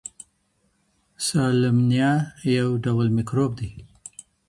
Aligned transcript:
سالمنیلا 1.25 2.11
یو 2.57 2.69
ډول 2.85 3.07
میکروب 3.15 3.51
دی. 3.59 3.69